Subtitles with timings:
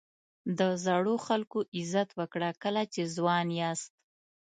[0.59, 3.91] د زړو خلکو عزت وکړه کله چې ځوان یاست.